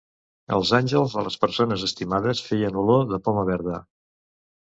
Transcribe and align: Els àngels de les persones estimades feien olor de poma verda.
Els 0.55 0.69
àngels 0.77 1.13
de 1.17 1.23
les 1.27 1.37
persones 1.43 1.83
estimades 1.89 2.41
feien 2.47 2.81
olor 2.85 3.05
de 3.13 3.21
poma 3.29 3.45
verda. 3.53 3.79